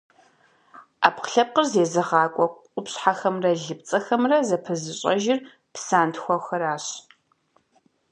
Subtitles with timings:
[1.01, 5.39] Ӏэпкълъэпкъыр зезыгъакӏуэ къупщхьэхэмрэ лыпцӏэхэмрэ зэпызыщӏэжыр
[5.73, 6.85] псантхуэхэращ.